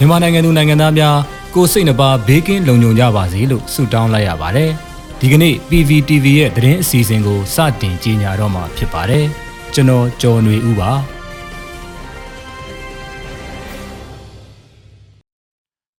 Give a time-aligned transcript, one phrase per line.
[0.00, 1.16] ြန်မာနိုင်ငံသူနိုင်ငံသားများ
[1.54, 4.70] ကိုစိတ်နှပါဘေးကင်းလုံခြုံကြပါစေလို့ဆုတောင်းလိုက်ရပါတယ်။
[5.20, 9.24] ဒီကနေ့ PVTV ရဲ့သတင်းအစီအစဉ်ကိုစတင်ကြီးညာတော့မှာဖြစ်ပါတယ်။
[9.74, 10.90] ကျွန်တော်ကျော်နေဦးပါ။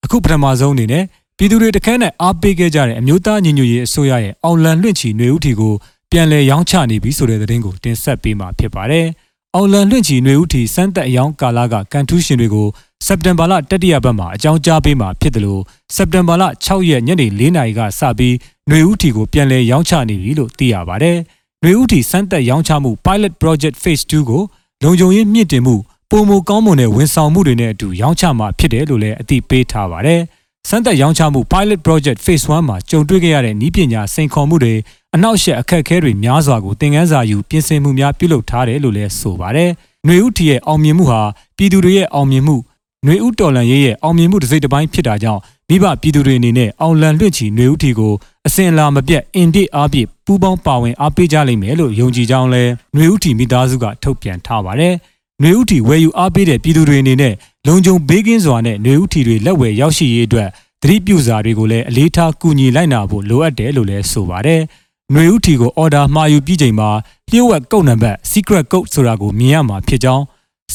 [0.05, 1.05] အခုပထမဆုံးအနေနဲ့
[1.39, 5.75] ပြည်သူတွေတခန်းနဲ့အားပေးခဲ့ကြတဲ့အမျိုးသားညီညွတ်ရေးအစိုးရရဲ့အောင်လံလွင့်ချီຫນွေဦးထီကို
[6.11, 9.07] ပြန်လည်ရောင်းချနေပြီဆိုတဲ့သတင်းကိုတင်ဆက်ပေးမှာဖြစ်ပါတယ်။
[9.55, 12.69] အောင်လံလွင့်ချီຫນွေဦးထီစမ်းသက်အယောင်ကာလာကကန်ထူးရှင်တွေကို
[13.07, 15.63] စက်တင်ဘာလတတိယပတ်မှာအကြောင်းကြားပေးမှာဖြစ်တယ်လို့
[15.95, 18.35] စက်တင်ဘာလ6ရက်ညနေ4နာရီကစပြီး
[18.69, 21.17] ຫນွေဦးထီကိုပြန်လည်ရောင်းချနေပြီလို့သိရပါတယ်။
[21.63, 24.43] ຫນွေဦးထီစမ်းသက်ရောင်းချမှု Pilot Project Phase 2ကို
[24.83, 25.77] လုံခြုံရေးမြင့်တင်မှု
[26.11, 30.21] ပုံမကောင်းမွန်တဲ့ဝန်ဆောင်မှုတွေနဲ့အတူရောင်းချမှာဖြစ်တယ်လို့လည်းအသိပေးထားပါတယ်။
[30.69, 34.75] စမ်းသက်ရောင်းချမှု Pilot Project Phase 1မှာကြုံတွေ့ခဲ့ရတဲ့ဤပညာစိန်ခေါ်မှုတွေ
[35.15, 39.71] အနောက်ရှက်အခက်အခဲတွေများစွာကိုသင်ခန်းစာယူပြင်ဆင်မှုများပြုလုပ်ထားတယ်လို့လည်းဆိုပါတယ်။
[40.07, 41.23] ຫນွေဦးထီရဲ့အောင်မြင်မှုဟာ
[41.57, 42.57] ပြည်သူတွေရဲ့အောင်မြင်မှု
[43.05, 48.13] ຫນွေဦးတော်လန်ရေးရဲ့အောင်မြင်မှုတစ်စိတ်တစ်ပိုင်းဖြစ်တာကြောင့်မိဘပြည်သူတွေအနေနဲ့အောင်လန်လွင့်ချီຫນွေဦးထီကို
[48.47, 52.63] အစင်အလာမပြတ်အင်ဒစ်အားဖြင့်ပူးပေါင်းပါဝင်အားပေးကြလိမ့်မယ်လို့ယုံကြည်ကြောင်းလဲ
[52.95, 54.95] ຫນွေဦးထီမိသားစုကထုတ်ပြန်ထားပါတယ်။
[55.41, 57.35] ຫນွေဦးထီဝယ်ယူအားပေးတဲ့ပြည်သူတွေအနေနဲ့
[57.67, 60.49] လုံခြုံဘေးကင်းစွာနဲ့ຫນွေဦးထီတွေလက်ဝယ်ရောက်ရှိရေးအတွက်
[60.83, 64.61] သတိပြုစာတွေကိုလည်းအလေးထားကူညီလိုက်နာဖို့လိုအပ်တယ်လို့လည်းဆိုပါတယ်။
[65.13, 66.91] ຫນွေဦးထီကိုအော်ဒါမှာယူပြီးချိန်မှာ
[67.31, 70.25] လျှို့ဝှက်ကုတ်နံပါတ် secret code ဆိုတာကိုမြင်ရမှာဖြစ်ကြောင်း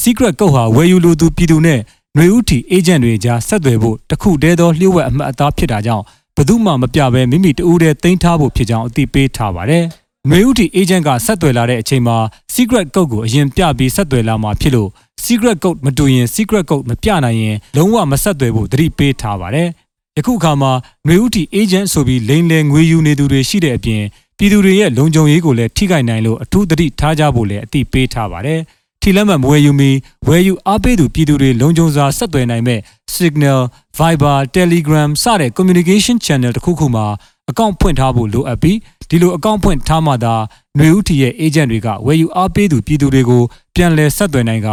[0.02, 1.80] secret code ဟာဝယ်ယူလိုသူပြည်သူနဲ့
[2.17, 6.03] ຫນွေဥတီအေဂျင့်တွေကြားဆက်သွယ်ဖို့တခုတည်းသောလျှို့ဝှက်အမှတ်အသားဖြစ်တာကြောင့်
[6.37, 9.83] ဘသူမှမပြဘဲမိမိတူးတဲ့တင်ထားဖို့ဖြစ်ကြောင်းအသိပေးထားပါတယ်။
[10.29, 12.17] မြေဥတီအေဂျင့်ကဆက်သွယ်လာတဲ့အချိန်မှာ
[12.53, 14.89] secret code ကိုအရင်ပြပြီးဆက်သွယ်လာမှာဖြစ်လို့
[15.23, 19.67] secret code မတူရင် secret code မပြနိုင်ရင်လုံးဝမဆက်သွယ်ဖို့သတိပေးထားပါတယ်။
[20.17, 20.71] ယခုအခါမှာ
[21.07, 24.01] မြေဥတီအေဂျင့်ဆိုပြီးလိမ်လည်ငွေယူနေသူတွေရှိတဲ့အပြင်
[24.37, 28.59] ပြည်သူတွေရဲ့လုံခြုံရေးကိုလည်းထိခိုက်နိုင်လို့အထူးသတိထားကြဖို့လည်းအသိပေးထားပါတယ်။
[29.06, 29.90] ထီလက်မှတ်မဝယ်ယူမီ
[30.28, 32.80] ဝယ်ယူအားပေးသူပြည်သူတွေလုံခြုံစွာဆက်သွယ်နိုင်မဲ့
[33.16, 33.60] Signal,
[33.98, 37.06] Viber, Telegram စတဲ့ communication channel တစ်ခုခုမှာ
[37.50, 40.34] အကောင့်ဖွင့်ထားဖို့လိုအပ်ပြီးဒီလိုအကောင့်ဖွင့်ထားမှသာ
[40.76, 43.42] ຫນွေဦးထီရဲ့ agent တွေကဝယ်ယူအားပေးသူပြည်သူတွေကို
[43.74, 44.68] ပြန်လည်ဆက်သွယ်နိုင်က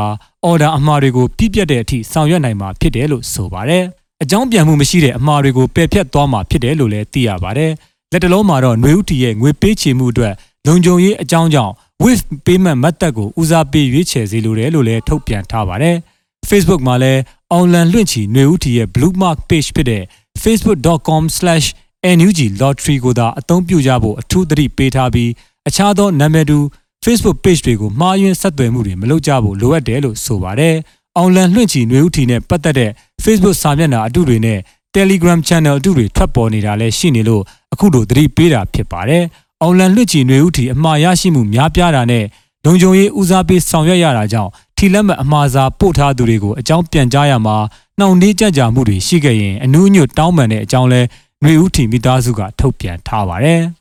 [0.49, 3.83] order အမှားတွေကိုပြည့်ပြတ်တဲ့အထိဆောင်ရွက်နိုင်မှာဖြစ်တယ်လို့ဆိုပါတယ်။
[4.23, 7.71] အကြောင်းပြန်မှုမရှိတဲ့အမှားတွေကိုပယ်ဖျက်သွားမှာဖြစ်တယ်လို့လည်းသိရပါတယ်။
[8.11, 10.33] လက်တလုံးမှာတော့ຫນွေဦးထီရဲ့ငွေပေးချေမှုအတွက်
[10.67, 11.73] လုံခြုံရေးအကြောင်းကြောင့်
[12.03, 15.95] with payment method ကိုဦးစားပေးရွေးချယ်စေလိုတယ်လို့လည်းထုတ်ပြန်ထားပါတယ်။
[16.49, 20.03] Facebook မှာလည်းအောင်လန်လွင့်ချီຫນွေဦးထီရဲ့ blue mark page ဖြစ်တဲ့
[20.43, 25.29] facebook.com/nugLottery ကိုသာအသုံးပြုကြဖို့အထူးသတိပေးထားပြီး
[25.67, 26.57] အခြားသောနာမည်တူ
[27.05, 30.75] Facebook page တွေကိုမှားယွင်းဆက်သွယ်မှုတွေမလုပ်ကြဖို့လိုအပ်တယ်လို့ဆိုပါတယ်။
[31.17, 32.91] အောင်လန်လွင့်ချီຫນွေဦးထီနဲ့ပတ်သက်တဲ့
[33.23, 34.59] Facebook စာမျက်နှာအတုတွေနဲ့
[34.95, 39.23] Telegram Channel အတုတွေထွက်ပေါ်နေတာလည်းရှိနေလို့အခုလိုသတိပေးတာဖြစ်ပါတယ်။
[39.63, 42.25] အောင်လန်လွှတ်ချီຫນွေဦးထီအမှားရရှိမှုများပြားတာနဲ့
[42.65, 47.55] လုံခြုံရေးဦးစားပေးဆောင်ရွက်ရတာကြောင့်ထီလက်မှတ်အမှားစာပို့ထားသူတွေကိုအကြောင်းပြန်ကြားရမှာ
[47.99, 51.01] နှောင့်နှေးကြကြမှုတွေရှိခဲ့ရင်အနူးညွတ်တောင်းပန်တဲ့အကြောင်းလဲ
[51.41, 53.61] ຫນွေဦးထီမိသားစုကထုတ်ပြန်ထားပါတယ်။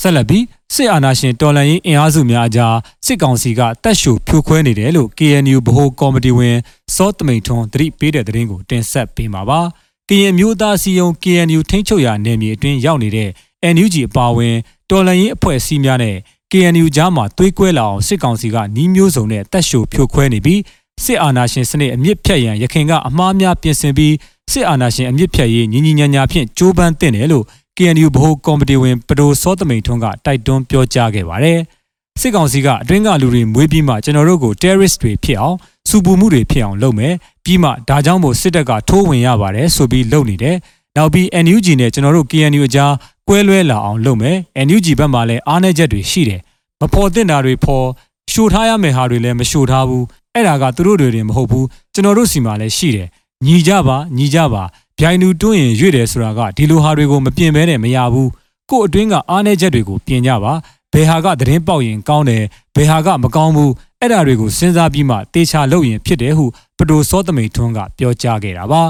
[0.00, 6.57] ဆက်လက်ပြီး စစ်အာဏာရှင်တော်လှန်ရေးအင်အားစုများအကြားစစ်ကောင်စီကတက်ရှုဖြိုခွဲနေတယ်လို့ KNU ဗဟိုကော်မတီဝင်
[6.95, 9.59] စောတမိန်ထွန်းသတိပေးတဲ့သတင်းကိုတင်ဆက်ပေးမှာပါ။
[10.09, 13.29] ကရင်မျိုးသားစီယုံ KNU ထိန်းချုပ်ရာနယ်မြေအတွင်းရောက်နေတဲ့
[13.75, 14.55] NUG အပါအဝင်
[14.89, 16.15] တော်လှန်ရေးအဖွဲ့အစည်းများနဲ့
[16.51, 20.61] KNU ကြားမှာသွေးကွဲလာအောင်စစ်ကောင်စီကနှီးမျိုးစုံနဲ့တက်ရှုဖြိုခွဲနေပြီး
[21.03, 24.13] စစ်အာဏာရှင်စနစ်အမြင့်ဖြတ်ရန်ရခင်ကအမှားများပြင်ဆင်ပြီး
[24.51, 27.45] စစ်အာဏာရှင်အမြင့်ဖြတ်ရေးညီညီညာညာဖြင့်ကြိုးပမ်းတင်တယ်လို့
[27.79, 31.59] KNU ဗဟိုကော်မတီဝင်ပဒိုစောသမိန်ထွန်းကတိုက်တွန်းပြောကြားခဲ့ပါတယ်။
[32.19, 35.57] စစ်ကောင်စီကအတွင်းကလူတွေမွေးပြီးမှကျွန်တော်တို့ကို terrorist တွေဖြစ်အောင်
[35.89, 40.55] စူပူမှုတွေဖြစ်အောင်လုပ်မယ်ပြီးမှဒါကြောင့်မို့စစ်တပ်ကထိုးဝင်ရပါတယ်ဆိုပြီးလုပ်နေတယ်။
[40.97, 42.93] နောက်ပြီး NUG နဲ့ကျွန်တော်တို့ KNU အကြား
[43.27, 46.41] ကွဲလွဲလာအောင်လုပ်မယ်။ NUG ဘက်မှာလည်းအားနည်းချက်တွေရှိတယ်။
[46.81, 47.87] မဖော်သင့်တာတွေဖော်
[48.31, 53.07] ရှို့ထားရမယ့်ဟာတွေလည်းမရှို့ထားဘူး။အဲ့ဒါကသူတို့တွေတင်မဟုတ်ဘူး။ကျွန်တော်တို့စီမှာလည်းရှိတယ်။
[53.45, 54.63] ညီကြပါညီကြပါ
[54.99, 58.29] ဗျိုင်လူတွင်းရင်ရွေ့တယ်ဆိုတာကဒီလိုဟာတွေကိုမပြင်ဘဲနဲ့မရဘူး
[58.69, 60.53] ကို့အတွင်းကအားနည်းချက်တွေကိုပြင်ကြပါ
[60.93, 62.43] ဘယ်ဟာကသတင်းပေါက်ရင်ကောင်းတယ်
[62.75, 66.45] ဘယ်ဟာကမကောင်းဘူးအဲ့ဒါတွေကိုစဉ်းစားပြီးမှတေချာလုပ်ရင်ဖြစ်တယ်ဟု
[66.77, 68.83] ပတိုစောသမိန်ထွန်းကပြောကြားခဲ့တာပါ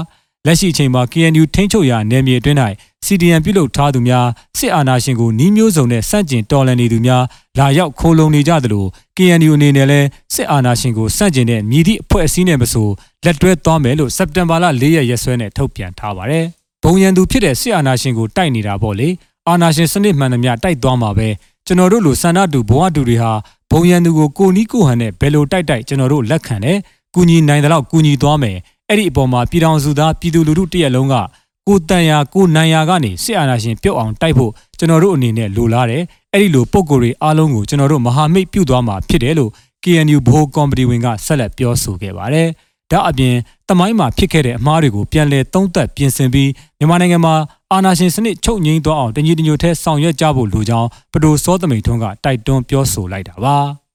[0.48, 2.58] လက်ရှိအချိန်မှာ KNU ထိန်းချုပ်ရာနယ်မြေအတွင်း၌
[3.06, 4.26] CDN ပြုလုပ်ထားသူများ
[4.58, 7.24] စစ်အာဏာရှင်ကိုနှီးမျိုးစုံနဲ့စန့်ကျင်တော်လှန်နေသူများ
[7.58, 8.86] လာရောက်ခိုးလုံနေကြသလို
[9.16, 12.88] KNU အနေနဲ့လည်းစစ်အာဏာရှင်ကိုစန့်ကျင်တဲ့မြည်သည့်အဖွဲ့အစည်းနဲ့မဆို
[13.24, 16.44] လက်တွဲသွားမယ်လို့စက်တင်ဘာလ၄ရက်ရက်စွဲနဲ့ထုတ်ပြန်ထားပါတယ်။
[16.82, 19.08] ဘုံရန်သူဖြစ်တဲ့စစ်အာဏာရှင်ကိုတိုက်နေတာပေါ့လေ။
[19.48, 21.28] အာဏာရှင်စနစ်မှန်သမျှတိုက်သွားမှာပဲ
[21.66, 23.32] ကျွန်တော်တို့လိုစန္ဒတူဘဝတူတွေဟာ
[23.70, 26.78] ဘုံရန်သူကိုကိုနီးကိုဟန်နဲ့ဘယ်လိုတိုက်တိုက်ကျွန်တော်တို့လက်ခံတယ်။
[27.14, 28.56] ကူညီနိုင်တဲ့လောက်ကူညီသွားမယ်။
[28.90, 31.14] အဲ့ဒီအပေါ်မှာပြည်တော်စုသားပြည်သူလူထုတရက်လုံးက
[31.68, 36.02] ကိုတန်ရာကိုနိုင်ရာကနေစစ်အာဏာရှင်ပြုတ်အောင်တိုက်ဖို့ကျွန်တော်တို့အနေနဲ့လိုလားတယ်
[36.34, 39.50] အဲ့ဒီလိုပုံကိုယ်တွေအားလုံးကိုကျွန်တော်တို့မဟာမိတ်ပြုသွားမှာဖြစ်တယ်လို့
[39.84, 42.48] KNU ဘိုးကော်မတီဝင်ကဆက်လက်ပြောဆိုခဲ့ပါတယ်။
[42.90, 43.34] ဒါအပြင်
[43.68, 47.34] တမိုင်းမှာဖြစ်ခဲ့တဲ့အမှားတွေကိုပြန်လည်သုံးသပ်ပြင်ဆင်ပြီးမြန်မာနိုင်ငံမှာ
[47.72, 53.58] အာဏာရှင်စနစ်ချုပ်ငြိမ်းသွားအောင်တညီတညွတ်ထဲဆောင်ရွက်ကြဖို့လိုကြောင်းပဒိုစောသမိန်ထွန်းကတိုက်တွန်းပြောဆိုလိုက်တာပါ။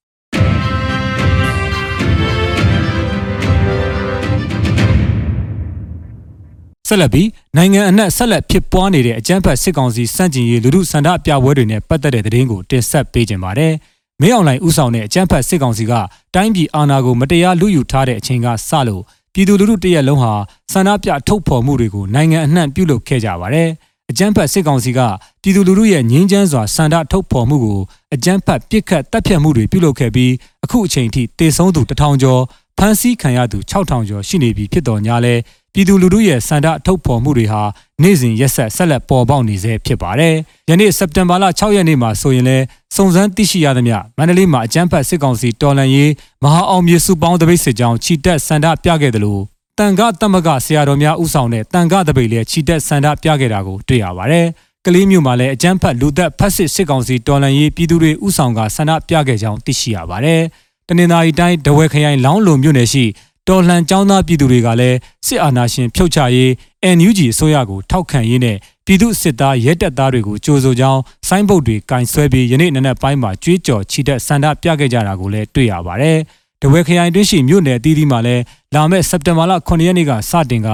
[6.94, 13.74] ဆက်လက်ပြီးနိုင်ငံအနှံ့ဆက်လက်ဖြစ်ပွားနေတဲ့အကြမ်းဖက်စစ်ကောင်စီစန့်ကျင်ရေးလူထုဆန္ဒပြပွဲတွေနဲ့ပတ်သက်တဲ့သတင်းကိုတင်ဆက်ပေးကြပါမယ်။
[14.22, 15.94] မင်းအောင်လှိုင်ဦးဆောင်တဲ့အကြမ်းဖက်စစ်ကောင်စီက
[16.36, 19.02] တိုင်းပြည်အာဏာကိုမတရားလူယူထားတဲ့အချိန်ကစလို့
[19.34, 20.34] ပြည်သူလူထုတရက်လုံးဟာ
[20.72, 23.70] ဆန္ဒပြထုတ်ဖော်မှုတွေကိုနိုင်ငံအနှံ့ပြုလုပ်ခဲ့ကြပါတယ်။
[24.12, 25.00] အကြမ်းဖက်စစ်ကောင်စီက
[25.42, 27.80] ပြည်သူလူထုရဲ့ငြင်းချမ်းစွာဆန္ဒထုတ်ဖော်မှုကို
[28.14, 30.32] အကြမ်းဖက်ပစ်ခတ်တပ်ဖြတ်မှုတွေပြုလုပ်ခဲ့ပြီး
[30.64, 32.42] အခုအချိန်ထိတေဆုံးသူတထောင်ကျော်
[32.78, 35.36] ဖမ်းဆီးခံရသူ6000ကျော်ရှိနေပြီဖြစ်တော်ညာလဲ
[35.74, 37.62] ပြည်သူလူထုရဲ့စန္ဒအထုတ်ဖော်မှုတွေဟာ
[38.04, 40.36] နေ့စဉ်ရက်ဆက်ဆက်လက်ပေါ်ပေါက်နေဆဲဖြစ်ပါတယ်။
[40.70, 42.66] ယနေ့စက်တင်ဘာလ6ရက်နေ့မှာဆိုရင်လည်း
[42.96, 46.12] စုံစမ်းသိရှိရသမျှမန္တလေးမှာအကြမ်းဖက်စစ်ကောင်စီတော်လှန်ရေး
[46.44, 49.42] မဟာအောင်မြေစုပေါင်းတပိတ်စစ်ကြောင်းခြိတက်စန္ဒပြခဲ့တယ်လို့
[49.80, 54.46] တန်ခတမကဆရာတော်များဥဆောင်တဲ့တန်ခတပိတ်လည်းခြိတက်စန္ဒပြခဲ့တာကိုတွေ့ရပါတယ်။
[54.86, 60.42] ကလေးမျိုးမှာလည်းအကြမ်းဖက်လူသက်ဖက်စစ်စစ်ကောင်စီတော်လှန်ရေးပြည်သူတွေဥဆောင်ကဆန္ဒပြခဲ့ကြောင်းသိရှိရပါတယ်။
[60.88, 63.04] တနင်္သာရီတိုင်းဒဝဲခရိုင်လောင်းလုံမြို့နယ်ရှိ
[63.50, 64.98] တော်လှန်ចောင်းသားပြည်သူတွေကလည်း
[65.28, 66.50] စစ်အာဏာရှင်ဖြုတ်ချရေး
[66.98, 76.18] NUG အစိုးရကိုထောက်ခံရေးနဲ့ပြည်သူစစ်သားရဲတပ်သားတွေကိုကြိုးဆိုကြောင်းဆိုင်းဘုတ်တွေကင်ဆွဲပြီးယနေ့နနက်ပိုင်းမှာကြွေးကြော်ချီတက်ဆန္ဒပြခဲ့ကြတာကိုလည်းတွေ့ရပါတယ်။
[76.62, 78.44] တဝဲခရိုင်တွင်းရှိမြို့နယ်အသီးသီးမှာလည်း
[78.76, 80.70] လာမယ့်စက်တင်ဘာလ9ရက်နေ့ကစတင်က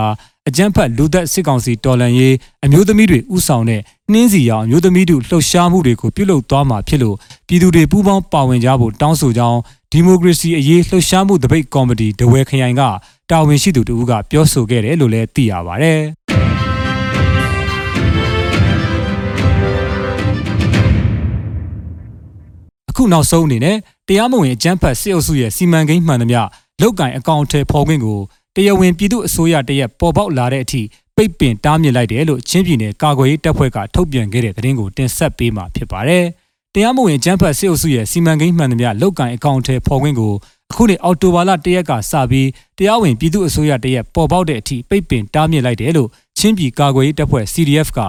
[0.48, 3.82] အကြမ်းဖက်လူသက်စစ်ကောင်စီတော်လှန်ရေးအမျိုးသမီးတွေဥဆောင်တဲ့
[4.12, 7.16] နှင်းစီရောင်အမျိုးသမီးတို့လှုပ်ရှားမှုတွေကိုပြုလုပ်သွားမှာဖြစ်လို့
[7.48, 9.60] ပြည်သူတွေပူးပေါင်းပါဝင်ကြဖို့တောင်းဆိုကြောင်း
[9.94, 12.82] ဒီမိုကရေစီအရေးလှုပ်ရှားမှုတပိတ်ကော်မတီဒဝဲခရိုင်က
[13.30, 15.94] တာဝန်ရှိသူတို့ကပြောဆိုခဲ့တယ်လို့လည်းသိရပါဗျ။
[22.90, 23.78] အခုနောက်ဆုံးအနေနဲ့
[24.08, 26.42] တရားမဝင်အကြမ်းဖက်စစ်အုပ်စုရဲ့စီမံကိန်းမှန်သမျှ
[26.82, 28.20] လောက်ကင်အကောင့်ထဲပေါ်ခွင့်ကို
[28.56, 30.82] တရားဝင်ပြည်သူအစိုးရတရက်ပေါ်ပေါက်လာတဲ့အထိ
[31.16, 36.26] ပိတ်ပင်တားမြစ်လိုက်တယ်လို့ချင်းပြည်နယ်ကာကွယ်ရေးတပ်ဖွဲ့ကထုတ်ပြန်ခဲ့တဲ့သတင်းကိုတင်ဆက်ပေးမှာဖြစ်ပါတယ်။
[36.76, 40.34] တရားမဝင်ကျန်းဖတ်စစ်အုပ်စုရဲ့စီမံကိန်းမှန်သမျှလောက်ကင်အကောင့်ထဲပေါ်ခွင့်ကို
[40.72, 48.00] အခုနှစ်အောက်တိုဘာလ၁ရက်ကစပြီးတရားဝင်ပြည်သူ့အစိုးရတရက်ပေါ်ပေါက်တဲ့အထိပိတ်ပင်တားမြစ်လိုက်တယ်လို့ချင်းပြည်ကာကွယ်ရေးတပ်ဖွဲ့ CDF က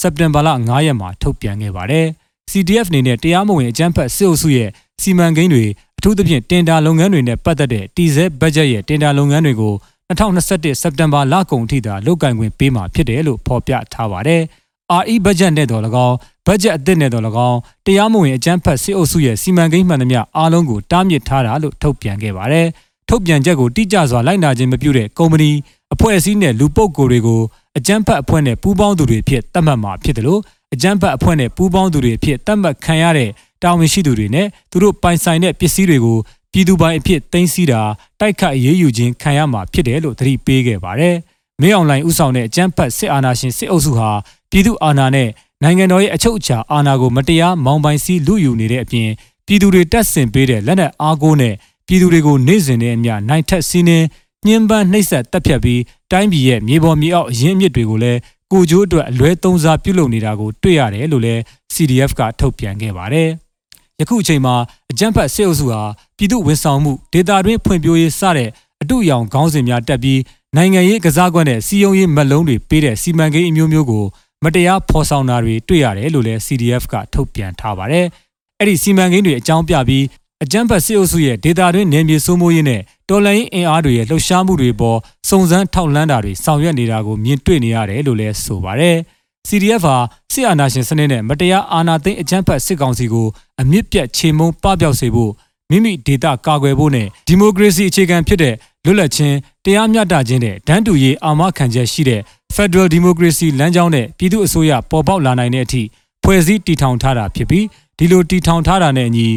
[0.00, 2.06] စက်တင်ဘာလ9ရက်မှာထုတ်ပြန်ခဲ့ပါတယ်။
[2.50, 4.68] CDF အနေနဲ့တရားမဝင်အကြမ်းဖက်စစ်အုပ်စုရဲ့
[5.02, 5.64] စီမံကိန်းတွေ
[5.98, 9.74] အထူးသဖြင့်တင်ဒါလုပ်ငန်းတွေနဲ့ပတ်သက်တဲ့တီဇဲဘတ်ဂျက်ရဲ့တင်ဒါလုပ်ငန်းတွေကို
[10.10, 14.42] 2021စက်တင်ဘာလကုန်ထိသာလုတ်ကင်ခွင့်ပေးမှာဖြစ်တယ်လို့ဖော်ပြထားပါတယ်။
[15.02, 16.16] RE ဘတ်ဂျက်နဲ့တော်၎င်း
[16.46, 22.66] ဘတ်ဂျက်အသစ်နဲ့တော်၎င်းတရားမဝင်အကြမ်းဖက်စစ်အုပ်စုရဲ့စီမံကိန်းမှန်သမျှအားလုံးကိုတားမြစ်ထားတာလို့ထုတ်ပြန်ခဲ့ပါတယ်။
[23.08, 25.50] ထုတ်ပြန်ချက်ကိုတိကျစွာလိုက်နာခြင်းမပြုတဲ့ကုမ္ပဏီ
[25.94, 27.40] အဖွဲ့အစည်းနဲ့လူပုဂ္ဂိုလ်တွေကို
[27.78, 30.40] အကြမ်းဖက်အဖွဲ့နဲ့ပူးပေါင်းသူတွေဖြစ်သတ်မှတ်မှာဖြစ်တယ်လို့
[30.74, 33.30] အကြမ်းဖက်အဖွဲ့နဲ့ပူးပေါင်းသူတွေဖြစ်သတ်မှတ်ခံရတဲ့
[33.62, 36.18] တာဝန်ရှိသူတွေနဲ့သူတို့ပိုင်ဆိုင်တဲ့ပစ္စည်းတွေကို
[36.52, 37.82] ပြည်သူပိုင်အဖြစ်သိမ်းဆည်းတာ
[38.20, 41.16] တိုက်ခတ်အရေးယူခြင်းခံရမှာဖြစ်တယ်လို့သတိပေးခဲ့ပါတယ်။
[41.60, 44.10] မင်းအောင်လှိုင်ဦးဆောင်တဲ့အကြမ်းဖက်စစ်အာဏာရှင်စစ်အုပ်စုဟာ
[44.50, 45.28] ပြည်သူအာဏာနဲ့
[45.62, 49.08] နိုင်ငံတော်ရဲ့အချုပ်အခြာအာဏာကိုမတရားမောင်းပိုင်စီးလူယူနေတဲ့အပြင်
[49.46, 51.54] ပြည်သူတွေတက်ဆင်ပေးတဲ့လက်နက်အားကိုးနဲ့
[51.86, 54.06] ပြည်သူတွေကိုနေ့စဉ်နဲ့အမျှနိုင်ထက်စီးနှင်း
[54.46, 55.80] ညှဉ်းပန်းနှိပ်စက်တပ်ဖြတ်ပြီး
[56.10, 58.18] တိုင်းပြည်ရဲ့မြေပေါ်မြေအောက်အရင်းအမြစ်တွေကိုလည်း
[58.52, 61.40] ကိုကျိုးအတွက်အလွဲသုံးစားပြုလုပ်နေတာကိုတွေ့ရတယ်လို့လည်း
[61.74, 63.28] CDF ကထုတ်ပြန်ခဲ့ပါတယ်။
[64.00, 64.54] ယခုအချိန်မှာ
[64.90, 65.82] အကြမ်းဖက်စစ်အုပ်စုဟာ
[66.16, 68.48] ပြည်သူဝန်ဆောင်မှုဒေတာတွင်းဖွံ့ဖြိုးရေးစတဲ့
[68.82, 70.20] အတုရောင်ခေါင်းစဉ်များတက်ပြီး
[70.56, 74.04] နိုင်ငံရေးကစားကွက်နဲ့စီယုံရေးမက်လုံးတွေပေးတဲ့စီမံကိန်းအမျိုးမျိုးကို
[74.44, 78.06] မတရားဖော်ဆောင်တာတွေတွေ့ရတယ်လို့လည်း CDF ကထုတ်ပြန်ထားပါတယ်။
[78.58, 80.04] အဲ့ဒီစီမံကိန်းတွေအကြောင်းပြပြီး
[80.44, 88.96] အကြမ်းဖက်စစ်အုပ်စုရဲ့ဒေတာတွင်းနယ်မြေစိုးမိုးရေးနဲ့တော်လှန်ရေးအင်အားတွေရဲ့လှုပ်ရှားမှုတွေပေါ်စုံစမ်းထောက်လှမ်းတာတွေဆောင်ရွက်နေတာကိုမြင်တွေ့နေရတယ်လို့လည်းဆိုပါတယ်။
[89.48, 89.96] CDF ဟာ
[90.32, 93.26] စစ်အာဏာရှင်စနစ်နဲ့မတရားအာဏာသိမ်းအကြမ်းဖက်စစ်ကောင်စီကို
[93.60, 95.32] အမြင့်ပြတ်ချေမှုန်းပပျောက်စေဖို့
[95.70, 98.54] မိမိဒေတာကာကွယ်ဖို့နဲ့ဒီမိုကရေစီအခြေခံဖြစ်တဲ့
[98.84, 102.20] လွတ်လပ်ခြင်းတရားမျှတခြင်းနဲ့ဒန်းတူရေးအာမခံချက်ရှိတဲ့
[102.56, 105.82] Federal Democracy လမ်းကြောင်းနဲ့ပြည်သူ့အစိုးရပေါ်ပေါက်လာနိုင်တဲ့အထိ
[106.24, 107.66] ဖွဲ့စည်းတည်ထောင်ထားတာဖြစ်ပြီး
[107.98, 109.28] ဒီလိုတည်ထောင်ထားတာနဲ့အညီ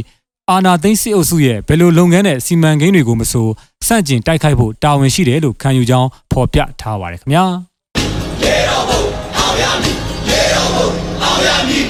[0.50, 3.48] အာဏာသိမ်းစစ်အုပ်စုရဲ့ဘယ်လိုလုပ်ငန်းနဲ့စီမံကိန်းတွေကိုမဆို
[3.88, 7.46] စန့်ကျင်တိုက်ခိုက်ဖို့တာဝန်ရှိတယ်လို့ခံယူကြောင်းဖော်ပြထားပါတယ်ခင်ဗျာ
[8.44, 9.02] ရေတော်ဘုံ
[9.38, 9.96] အောင်ရမည်
[10.30, 10.88] ရေတော်ဘုံ
[11.24, 11.86] အောင်ရမည်